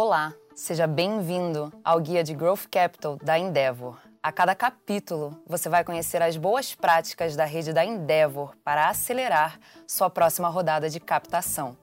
[0.00, 3.98] Olá, seja bem-vindo ao Guia de Growth Capital da Endeavor.
[4.22, 9.58] A cada capítulo, você vai conhecer as boas práticas da rede da Endeavor para acelerar
[9.88, 11.76] sua próxima rodada de captação.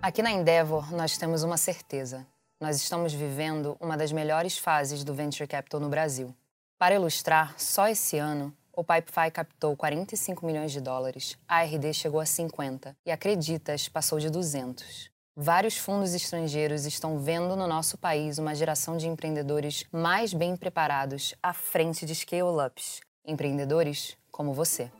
[0.00, 2.24] Aqui na Endeavor, nós temos uma certeza.
[2.60, 6.32] Nós estamos vivendo uma das melhores fases do Venture Capital no Brasil.
[6.78, 12.20] Para ilustrar, só esse ano, o Pipefy captou 45 milhões de dólares, a RD chegou
[12.20, 15.10] a 50 e a Creditas passou de 200.
[15.34, 21.34] Vários fundos estrangeiros estão vendo no nosso país uma geração de empreendedores mais bem preparados
[21.42, 24.90] à frente de scale-ups, empreendedores como você.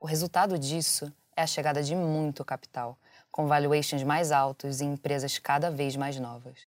[0.00, 2.98] O resultado disso é a chegada de muito capital,
[3.30, 6.66] com valuations mais altos e empresas cada vez mais novas.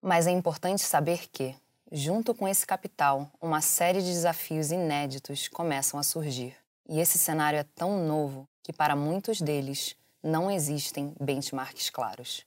[0.00, 1.54] Mas é importante saber que,
[1.90, 6.54] Junto com esse capital, uma série de desafios inéditos começam a surgir.
[6.86, 12.44] E esse cenário é tão novo que, para muitos deles, não existem benchmarks claros.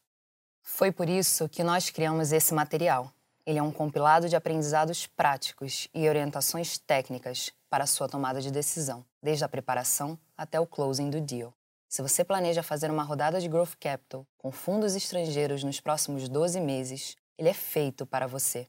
[0.62, 3.12] Foi por isso que nós criamos esse material.
[3.46, 9.04] Ele é um compilado de aprendizados práticos e orientações técnicas para sua tomada de decisão,
[9.22, 11.54] desde a preparação até o closing do deal.
[11.90, 16.60] Se você planeja fazer uma rodada de Growth Capital com fundos estrangeiros nos próximos 12
[16.62, 18.68] meses, ele é feito para você.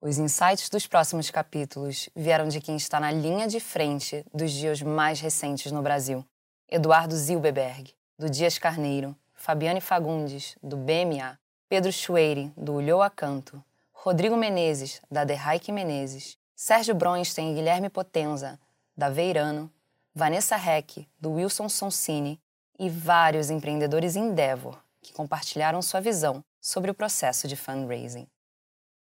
[0.00, 4.80] Os insights dos próximos capítulos vieram de quem está na linha de frente dos dias
[4.82, 6.24] mais recentes no Brasil.
[6.68, 11.36] Eduardo Zilberberg, do Dias Carneiro, Fabiane Fagundes, do BMA,
[11.68, 13.60] Pedro Schweire, do Ulhoa Canto,
[13.92, 18.60] Rodrigo Menezes, da Derraik Menezes, Sérgio Bronstein e Guilherme Potenza,
[18.96, 19.68] da Veirano,
[20.14, 22.40] Vanessa Heck, do Wilson Sonsini
[22.78, 28.28] e vários empreendedores Endeavor que compartilharam sua visão sobre o processo de fundraising.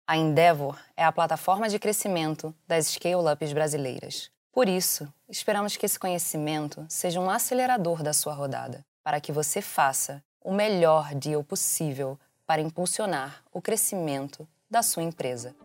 [0.08, 4.32] A Endeavor é a plataforma de crescimento das scale-ups brasileiras.
[4.54, 9.60] Por isso, esperamos que esse conhecimento seja um acelerador da sua rodada, para que você
[9.60, 12.16] faça o melhor deal possível
[12.46, 15.56] para impulsionar o crescimento da sua empresa.